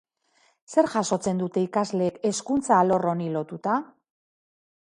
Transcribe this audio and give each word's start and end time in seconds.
Zer 0.75 0.87
jasotzen 0.93 1.41
dute 1.43 1.61
ikasleek 1.65 2.17
hezkuntza 2.29 2.81
alor 2.85 3.07
honi 3.13 3.29
lotuta? 3.37 3.77